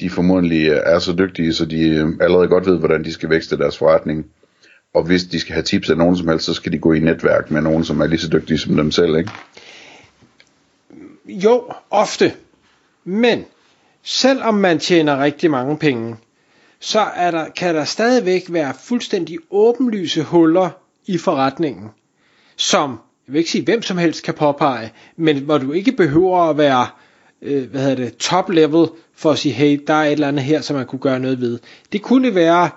de 0.00 0.10
formodentlig 0.10 0.68
er 0.68 0.98
så 0.98 1.12
dygtige, 1.18 1.52
så 1.52 1.64
de 1.64 1.88
øh, 1.88 2.08
allerede 2.20 2.48
godt 2.48 2.66
ved, 2.66 2.78
hvordan 2.78 3.04
de 3.04 3.12
skal 3.12 3.30
vækste 3.30 3.58
deres 3.58 3.78
forretning. 3.78 4.26
Og 4.94 5.02
hvis 5.02 5.24
de 5.24 5.40
skal 5.40 5.52
have 5.52 5.62
tips 5.62 5.90
af 5.90 5.96
nogen 5.96 6.16
som 6.16 6.28
helst, 6.28 6.44
så 6.44 6.54
skal 6.54 6.72
de 6.72 6.78
gå 6.78 6.92
i 6.92 6.98
netværk 6.98 7.50
med 7.50 7.62
nogen, 7.62 7.84
som 7.84 8.00
er 8.00 8.06
lige 8.06 8.20
så 8.20 8.28
dygtige 8.28 8.58
som 8.58 8.76
dem 8.76 8.90
selv, 8.90 9.16
ikke? 9.16 9.30
Jo, 11.26 11.72
ofte. 11.90 12.32
Men 13.04 13.44
selvom 14.02 14.54
man 14.54 14.78
tjener 14.78 15.22
rigtig 15.22 15.50
mange 15.50 15.78
penge, 15.78 16.16
så 16.80 17.00
er 17.00 17.30
der, 17.30 17.48
kan 17.48 17.74
der 17.74 17.84
stadigvæk 17.84 18.44
være 18.48 18.74
fuldstændig 18.80 19.38
åbenlyse 19.50 20.22
huller 20.22 20.70
i 21.06 21.18
forretningen, 21.18 21.88
som 22.56 22.90
jeg 23.26 23.32
vil 23.32 23.38
ikke 23.38 23.50
sige 23.50 23.64
hvem 23.64 23.82
som 23.82 23.98
helst 23.98 24.22
kan 24.22 24.34
påpege, 24.34 24.92
men 25.16 25.38
hvor 25.38 25.58
du 25.58 25.72
ikke 25.72 25.92
behøver 25.92 26.38
at 26.50 26.58
være 26.58 26.86
øh, 27.42 27.70
hvad 27.70 27.80
hedder 27.80 27.96
det, 27.96 28.16
top 28.16 28.50
level 28.50 28.88
for 29.16 29.30
at 29.30 29.38
sige, 29.38 29.52
hey, 29.52 29.80
der 29.86 29.94
er 29.94 30.04
et 30.04 30.12
eller 30.12 30.28
andet 30.28 30.44
her, 30.44 30.60
som 30.60 30.76
man 30.76 30.86
kunne 30.86 30.98
gøre 30.98 31.20
noget 31.20 31.40
ved. 31.40 31.58
Det 31.92 32.02
kunne 32.02 32.34
være, 32.34 32.70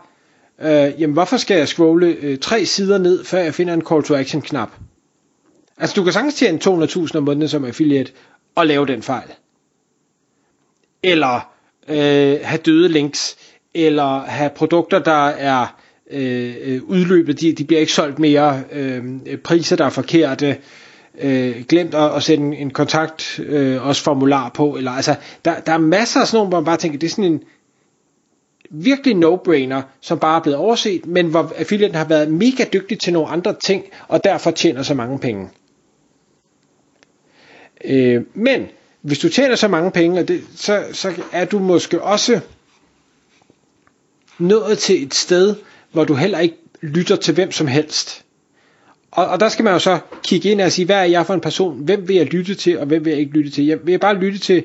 øh, 0.62 1.02
jamen 1.02 1.14
hvorfor 1.14 1.38
skal 1.38 1.58
jeg 1.58 1.68
scrolle 1.68 2.08
øh, 2.08 2.38
tre 2.38 2.66
sider 2.66 2.98
ned, 2.98 3.24
før 3.24 3.40
jeg 3.40 3.54
finder 3.54 3.74
en 3.74 3.86
call 3.90 4.04
to 4.04 4.16
action 4.16 4.42
knap? 4.42 4.72
Altså 5.78 5.94
du 5.96 6.04
kan 6.04 6.14
sagtens 6.14 6.36
tjene 6.36 6.60
200.000 6.64 7.18
om 7.18 7.24
måneden 7.24 7.50
som 7.50 7.66
affiliate, 7.66 8.12
og 8.56 8.68
lave 8.68 8.86
den 8.86 9.04
fejl. 9.04 9.28
Eller 11.04 11.52
øh, 11.88 12.40
have 12.44 12.58
døde 12.66 12.90
links, 12.90 13.38
eller 13.74 14.20
have 14.20 14.50
produkter, 14.50 15.00
der 15.00 15.28
er 15.28 15.78
Øh, 16.12 16.82
udløbet, 16.84 17.42
de, 17.42 17.54
de 17.54 17.64
bliver 17.64 17.80
ikke 17.80 17.92
solgt 17.94 18.20
mere, 18.20 18.64
øh, 18.72 19.04
priser 19.44 19.76
der 19.76 19.86
er 19.86 19.90
forkerte, 19.90 20.58
øh, 21.22 21.64
glemt 21.70 21.96
at, 21.96 22.16
at 22.16 22.24
sætte 22.24 22.44
en, 22.44 22.54
en 22.54 22.70
kontakt 22.70 23.40
øh, 23.40 23.88
også 23.88 24.04
formular 24.04 24.50
på, 24.50 24.76
eller 24.76 24.92
altså, 24.92 25.16
der, 25.46 25.60
der 25.60 25.72
er 25.74 25.78
masser 25.78 26.20
af 26.20 26.28
sådan 26.28 26.38
nogle, 26.38 26.50
hvor 26.50 26.60
man 26.60 26.66
bare 26.66 26.78
tænker, 26.78 27.00
det 27.00 27.08
er 27.08 27.12
sådan 27.12 27.32
en 27.32 27.44
virkelig 28.70 29.16
no-brainer, 29.16 29.82
som 30.02 30.20
bare 30.20 30.38
er 30.40 30.44
blevet 30.44 30.58
overset, 30.58 31.06
men 31.06 31.28
hvor 31.28 31.54
affiliaten 31.58 31.96
har 31.96 32.06
været 32.06 32.32
mega 32.32 32.64
dygtig 32.74 33.00
til 33.00 33.14
nogle 33.14 33.30
andre 33.30 33.54
ting, 33.54 33.84
og 34.08 34.24
derfor 34.24 34.52
tjener 34.52 34.84
så 34.84 34.94
mange 34.94 35.20
penge. 35.20 35.50
Øh, 37.86 38.22
men 38.34 38.68
hvis 39.02 39.20
du 39.20 39.30
tjener 39.30 39.56
så 39.56 39.68
mange 39.68 39.92
penge, 39.92 40.24
det, 40.24 40.42
så, 40.56 40.84
så 40.92 41.14
er 41.32 41.46
du 41.46 41.60
måske 41.60 42.02
også 42.02 42.40
nået 44.40 44.78
til 44.78 45.04
et 45.04 45.14
sted, 45.14 45.56
hvor 45.92 46.04
du 46.04 46.14
heller 46.14 46.40
ikke 46.40 46.58
lytter 46.82 47.16
til 47.16 47.34
hvem 47.34 47.52
som 47.52 47.68
helst. 47.68 48.26
Og, 49.12 49.28
og 49.28 49.40
der 49.40 49.50
skal 49.50 49.64
man 49.64 49.74
jo 49.74 49.80
så 49.80 50.00
kigge 50.24 50.50
ind 50.52 50.62
og 50.62 50.72
sige, 50.72 50.86
hvad 50.86 50.96
er 50.96 51.04
jeg 51.04 51.26
for 51.26 51.34
en 51.34 51.42
person? 51.42 51.80
Hvem 51.84 52.08
vil 52.08 52.16
jeg 52.16 52.26
lytte 52.26 52.56
til, 52.56 52.80
og 52.80 52.86
hvem 52.86 53.06
vil 53.06 53.12
jeg 53.12 53.20
ikke 53.20 53.32
lytte 53.32 53.50
til? 53.52 53.66
Jeg 53.66 53.78
vil 53.84 53.92
jeg 53.92 54.00
bare 54.00 54.16
lytte 54.16 54.40
til 54.40 54.64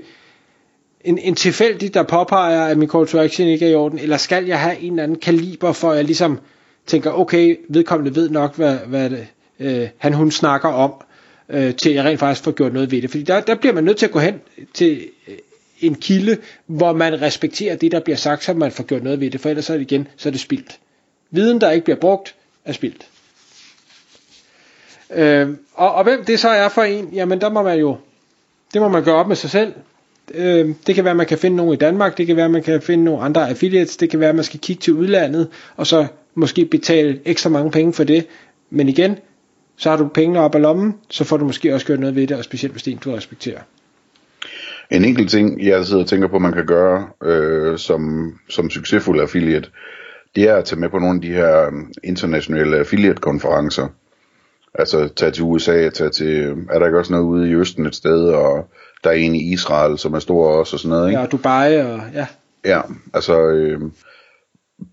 en, 1.04 1.18
en 1.18 1.34
tilfældig, 1.34 1.94
der 1.94 2.02
påpeger, 2.02 2.64
at 2.64 2.78
min 2.78 2.88
call 2.90 3.06
to 3.06 3.18
action 3.18 3.48
ikke 3.48 3.66
er 3.66 3.70
i 3.70 3.74
orden, 3.74 3.98
eller 3.98 4.16
skal 4.16 4.46
jeg 4.46 4.60
have 4.60 4.78
en 4.78 4.92
eller 4.92 5.02
anden 5.02 5.18
kaliber, 5.18 5.72
for 5.72 5.90
at 5.90 5.96
jeg 5.96 6.04
ligesom 6.04 6.38
tænker, 6.86 7.10
okay, 7.10 7.56
vedkommende 7.68 8.14
ved 8.14 8.30
nok, 8.30 8.56
hvad, 8.56 8.76
hvad 8.86 9.10
det, 9.10 9.26
øh, 9.60 9.88
han 9.98 10.12
hun 10.14 10.30
snakker 10.30 10.68
om, 10.68 10.92
øh, 11.52 11.74
til 11.74 11.92
jeg 11.92 12.04
rent 12.04 12.20
faktisk 12.20 12.44
får 12.44 12.52
gjort 12.52 12.72
noget 12.72 12.90
ved 12.90 13.02
det. 13.02 13.10
Fordi 13.10 13.22
der, 13.22 13.40
der 13.40 13.54
bliver 13.54 13.72
man 13.74 13.84
nødt 13.84 13.96
til 13.96 14.06
at 14.06 14.12
gå 14.12 14.18
hen 14.18 14.40
til 14.74 15.08
øh, 15.28 15.34
en 15.80 15.94
kilde, 15.94 16.38
hvor 16.66 16.92
man 16.92 17.22
respekterer 17.22 17.76
det, 17.76 17.92
der 17.92 18.00
bliver 18.00 18.16
sagt, 18.16 18.44
så 18.44 18.54
man 18.54 18.72
får 18.72 18.84
gjort 18.84 19.02
noget 19.02 19.20
ved 19.20 19.30
det, 19.30 19.40
for 19.40 19.48
ellers 19.48 19.70
er 19.70 19.74
det 19.74 19.80
igen, 19.92 20.08
så 20.16 20.28
er 20.28 20.30
det 20.30 20.40
spildt. 20.40 20.78
Viden, 21.30 21.60
der 21.60 21.70
ikke 21.70 21.84
bliver 21.84 22.00
brugt, 22.00 22.34
er 22.64 22.72
spildt. 22.72 23.06
Øh, 25.14 25.48
og, 25.74 25.94
og 25.94 26.04
hvem 26.04 26.24
det 26.24 26.40
så 26.40 26.48
er 26.48 26.68
for 26.68 26.82
en, 26.82 27.08
jamen 27.12 27.40
der 27.40 27.50
må 27.50 27.62
man 27.62 27.78
jo, 27.78 27.96
det 28.72 28.80
må 28.80 28.88
man 28.88 29.04
gøre 29.04 29.14
op 29.14 29.28
med 29.28 29.36
sig 29.36 29.50
selv. 29.50 29.72
Øh, 30.34 30.74
det 30.86 30.94
kan 30.94 31.04
være, 31.04 31.10
at 31.10 31.16
man 31.16 31.26
kan 31.26 31.38
finde 31.38 31.56
nogen 31.56 31.72
i 31.72 31.76
Danmark, 31.76 32.18
det 32.18 32.26
kan 32.26 32.36
være, 32.36 32.44
at 32.44 32.50
man 32.50 32.62
kan 32.62 32.82
finde 32.82 33.04
nogle 33.04 33.22
andre 33.22 33.48
affiliates, 33.48 33.96
det 33.96 34.10
kan 34.10 34.20
være, 34.20 34.28
at 34.28 34.34
man 34.34 34.44
skal 34.44 34.60
kigge 34.60 34.80
til 34.80 34.92
udlandet, 34.92 35.48
og 35.76 35.86
så 35.86 36.06
måske 36.34 36.64
betale 36.64 37.20
ekstra 37.24 37.50
mange 37.50 37.70
penge 37.70 37.92
for 37.92 38.04
det. 38.04 38.26
Men 38.70 38.88
igen, 38.88 39.18
så 39.76 39.90
har 39.90 39.96
du 39.96 40.08
pengene 40.08 40.40
op 40.40 40.54
af 40.54 40.62
lommen, 40.62 40.94
så 41.10 41.24
får 41.24 41.36
du 41.36 41.44
måske 41.44 41.74
også 41.74 41.86
gjort 41.86 42.00
noget 42.00 42.16
ved 42.16 42.26
det, 42.26 42.36
og 42.36 42.44
specielt 42.44 42.72
hvis 42.72 42.82
det 42.82 42.90
er 42.90 42.96
en, 42.96 43.02
du 43.04 43.10
respekterer. 43.10 43.60
En 44.90 45.04
enkelt 45.04 45.30
ting, 45.30 45.62
jeg 45.62 45.86
sidder 45.86 46.02
og 46.02 46.08
tænker 46.08 46.28
på, 46.28 46.38
man 46.38 46.52
kan 46.52 46.66
gøre 46.66 47.08
øh, 47.22 47.78
som, 47.78 48.32
som 48.48 48.70
succesfuld 48.70 49.20
affiliate, 49.20 49.68
det 50.36 50.48
er 50.48 50.56
at 50.56 50.64
tage 50.64 50.80
med 50.80 50.88
på 50.88 50.98
nogle 50.98 51.14
af 51.14 51.20
de 51.22 51.32
her 51.32 51.66
øhm, 51.66 51.92
internationale 52.04 52.76
affiliate-konferencer. 52.76 53.88
Altså 54.74 55.08
tage 55.16 55.30
til 55.32 55.42
USA, 55.42 55.88
tage 55.88 56.10
til, 56.10 56.56
er 56.70 56.78
der 56.78 56.86
ikke 56.86 56.98
også 56.98 57.12
noget 57.12 57.24
ude 57.24 57.50
i 57.50 57.54
Østen 57.54 57.86
et 57.86 57.94
sted, 57.94 58.28
og 58.28 58.68
der 59.04 59.10
er 59.10 59.14
en 59.14 59.34
i 59.34 59.52
Israel, 59.52 59.98
som 59.98 60.14
er 60.14 60.18
stor 60.18 60.46
også, 60.46 60.76
og 60.76 60.80
sådan 60.80 60.96
noget, 60.96 61.08
ikke? 61.08 61.20
Ja, 61.20 61.26
Dubai, 61.26 61.76
og 61.76 62.00
ja. 62.14 62.26
Ja, 62.64 62.80
altså 63.14 63.40
øh, 63.40 63.80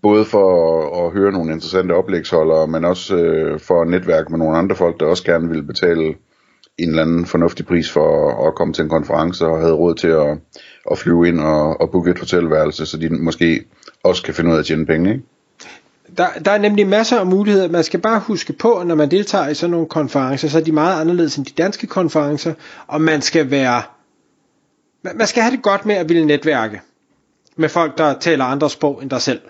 både 0.02 0.24
for 0.24 0.46
at, 0.78 1.06
at 1.06 1.12
høre 1.12 1.32
nogle 1.32 1.52
interessante 1.52 1.92
oplægsholdere, 1.92 2.66
men 2.66 2.84
også 2.84 3.16
øh, 3.16 3.60
for 3.60 3.82
at 3.82 3.88
netværke 3.88 4.30
med 4.30 4.38
nogle 4.38 4.58
andre 4.58 4.76
folk, 4.76 5.00
der 5.00 5.06
også 5.06 5.24
gerne 5.24 5.48
vil 5.48 5.62
betale 5.62 6.14
en 6.78 6.88
eller 6.88 7.02
anden 7.02 7.26
fornuftig 7.26 7.66
pris 7.66 7.90
for 7.90 8.28
at, 8.28 8.46
at 8.46 8.54
komme 8.54 8.74
til 8.74 8.82
en 8.82 8.88
konference 8.88 9.46
og 9.46 9.60
havde 9.60 9.72
råd 9.72 9.94
til 9.94 10.08
at, 10.08 10.38
at 10.90 10.98
flyve 10.98 11.28
ind 11.28 11.40
og, 11.40 11.80
og 11.80 11.90
booke 11.90 12.10
et 12.10 12.18
hotelværelse, 12.18 12.86
så 12.86 12.96
de 12.96 13.08
måske 13.08 13.64
også 14.04 14.22
kan 14.22 14.34
finde 14.34 14.50
ud 14.50 14.54
af 14.54 14.58
at 14.58 14.66
tjene 14.66 14.86
penge, 14.86 15.10
ikke? 15.10 15.24
Der, 16.18 16.26
der 16.44 16.50
er 16.50 16.58
nemlig 16.58 16.86
masser 16.86 17.18
af 17.18 17.26
muligheder. 17.26 17.68
Man 17.68 17.84
skal 17.84 18.00
bare 18.00 18.20
huske 18.20 18.52
på, 18.52 18.82
når 18.86 18.94
man 18.94 19.10
deltager 19.10 19.48
i 19.48 19.54
sådan 19.54 19.70
nogle 19.70 19.86
konferencer, 19.86 20.48
så 20.48 20.58
er 20.58 20.62
de 20.62 20.72
meget 20.72 21.00
anderledes 21.00 21.36
end 21.36 21.46
de 21.46 21.62
danske 21.62 21.86
konferencer, 21.86 22.54
og 22.86 23.00
man 23.00 23.22
skal 23.22 23.50
være 23.50 23.82
man 25.02 25.26
skal 25.26 25.42
have 25.42 25.56
det 25.56 25.62
godt 25.62 25.86
med 25.86 25.94
at 25.94 26.08
ville 26.08 26.24
netværke 26.24 26.80
med 27.56 27.68
folk, 27.68 27.98
der 27.98 28.18
taler 28.18 28.44
andre 28.44 28.70
sprog 28.70 29.02
end 29.02 29.10
dig 29.10 29.22
selv. 29.22 29.40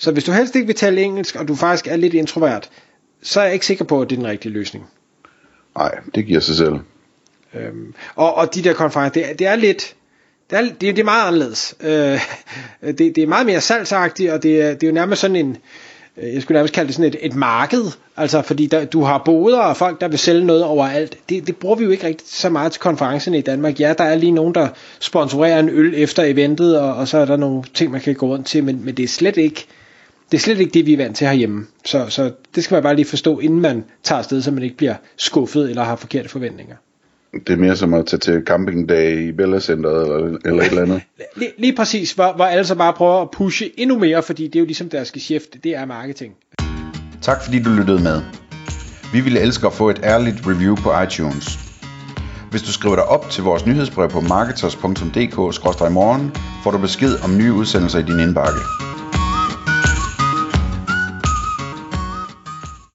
Så 0.00 0.12
hvis 0.12 0.24
du 0.24 0.32
helst 0.32 0.54
ikke 0.54 0.66
vil 0.66 0.76
tale 0.76 1.02
engelsk, 1.02 1.36
og 1.36 1.48
du 1.48 1.54
faktisk 1.54 1.86
er 1.86 1.96
lidt 1.96 2.14
introvert, 2.14 2.70
så 3.22 3.40
er 3.40 3.44
jeg 3.44 3.54
ikke 3.54 3.66
sikker 3.66 3.84
på, 3.84 4.02
at 4.02 4.10
det 4.10 4.16
er 4.16 4.20
den 4.20 4.30
rigtige 4.30 4.52
løsning. 4.52 4.86
Nej, 5.76 5.98
det 6.14 6.26
giver 6.26 6.40
sig 6.40 6.56
selv. 6.56 6.74
Øhm, 7.54 7.94
og, 8.14 8.34
og 8.34 8.54
de 8.54 8.64
der 8.64 8.72
konferencer, 8.72 9.22
det, 9.22 9.38
det 9.38 9.46
er 9.46 9.56
lidt, 9.56 9.94
det 10.50 10.58
er, 10.58 10.62
det, 10.62 10.80
det 10.80 10.98
er 10.98 11.04
meget 11.04 11.26
anderledes. 11.26 11.74
Øh, 11.80 12.20
det, 12.98 12.98
det 12.98 13.18
er 13.18 13.26
meget 13.26 13.46
mere 13.46 13.60
salgsagtigt, 13.60 14.30
og 14.30 14.42
det 14.42 14.62
er, 14.62 14.74
det 14.74 14.82
er 14.82 14.86
jo 14.86 14.94
nærmest 14.94 15.20
sådan 15.20 15.36
en, 15.36 15.56
øh, 16.16 16.34
jeg 16.34 16.42
skulle 16.42 16.56
nærmest 16.56 16.74
kalde 16.74 16.86
det 16.86 16.94
sådan 16.94 17.08
et, 17.08 17.16
et 17.20 17.34
marked, 17.34 17.84
altså 18.16 18.42
fordi 18.42 18.66
der, 18.66 18.84
du 18.84 19.02
har 19.02 19.22
boder 19.24 19.60
og 19.60 19.76
folk, 19.76 20.00
der 20.00 20.08
vil 20.08 20.18
sælge 20.18 20.44
noget 20.44 20.64
overalt. 20.64 21.18
Det, 21.28 21.46
det 21.46 21.56
bruger 21.56 21.76
vi 21.76 21.84
jo 21.84 21.90
ikke 21.90 22.06
rigtig 22.06 22.26
så 22.30 22.50
meget 22.50 22.72
til 22.72 22.80
konferencerne 22.80 23.38
i 23.38 23.42
Danmark. 23.42 23.80
Ja, 23.80 23.94
der 23.98 24.04
er 24.04 24.14
lige 24.14 24.32
nogen, 24.32 24.54
der 24.54 24.68
sponsorerer 25.00 25.58
en 25.58 25.68
øl 25.68 25.94
efter 25.96 26.22
eventet, 26.22 26.78
og, 26.80 26.94
og 26.94 27.08
så 27.08 27.18
er 27.18 27.24
der 27.24 27.36
nogle 27.36 27.62
ting, 27.74 27.92
man 27.92 28.00
kan 28.00 28.14
gå 28.14 28.26
rundt 28.26 28.46
til, 28.46 28.64
men, 28.64 28.84
men 28.84 28.94
det 28.94 29.02
er 29.02 29.08
slet 29.08 29.36
ikke, 29.36 29.66
det 30.30 30.38
er 30.38 30.40
slet 30.40 30.60
ikke 30.60 30.72
det, 30.72 30.86
vi 30.86 30.92
er 30.92 30.96
vant 30.96 31.16
til 31.16 31.26
herhjemme. 31.26 31.66
Så, 31.84 32.06
så 32.08 32.32
det 32.54 32.64
skal 32.64 32.74
man 32.74 32.82
bare 32.82 32.96
lige 32.96 33.06
forstå, 33.06 33.38
inden 33.38 33.60
man 33.60 33.84
tager 34.02 34.18
afsted, 34.18 34.42
så 34.42 34.50
man 34.50 34.62
ikke 34.62 34.76
bliver 34.76 34.94
skuffet 35.16 35.70
eller 35.70 35.84
har 35.84 35.96
forkerte 35.96 36.28
forventninger. 36.28 36.76
Det 37.32 37.50
er 37.50 37.56
mere 37.56 37.76
som 37.76 37.94
at 37.94 38.06
tage 38.06 38.20
til 38.20 38.42
campingdag 38.46 39.20
i 39.20 39.32
Bella 39.32 39.60
Center 39.60 39.90
eller, 39.90 40.38
eller 40.44 40.62
et 40.62 40.68
eller 40.68 40.82
andet. 40.82 41.02
Lige, 41.36 41.50
lige 41.58 41.76
præcis, 41.76 42.12
hvor, 42.12 42.32
hvor 42.36 42.44
alle 42.44 42.64
så 42.64 42.74
bare 42.74 42.92
prøver 42.92 43.22
at 43.22 43.30
pushe 43.30 43.70
endnu 43.76 43.98
mere, 43.98 44.22
fordi 44.22 44.46
det 44.46 44.56
er 44.56 44.60
jo 44.60 44.66
ligesom 44.66 44.88
deres 44.88 45.12
geschæft, 45.12 45.64
det 45.64 45.76
er 45.76 45.84
marketing. 45.84 46.34
Tak 47.22 47.44
fordi 47.44 47.62
du 47.62 47.70
lyttede 47.70 48.02
med. 48.02 48.22
Vi 49.12 49.20
ville 49.20 49.40
elske 49.40 49.66
at 49.66 49.72
få 49.72 49.90
et 49.90 50.00
ærligt 50.04 50.36
review 50.46 50.76
på 50.76 51.00
iTunes. 51.00 51.58
Hvis 52.50 52.62
du 52.62 52.72
skriver 52.72 52.94
dig 52.94 53.04
op 53.04 53.30
til 53.30 53.44
vores 53.44 53.66
nyhedsbrev 53.66 54.08
på 54.08 54.20
marketers.dk-morgen, 54.20 56.30
får 56.64 56.70
du 56.70 56.78
besked 56.78 57.18
om 57.24 57.38
nye 57.38 57.52
udsendelser 57.52 57.98
i 57.98 58.02
din 58.02 58.20
indbakke. 58.20 58.89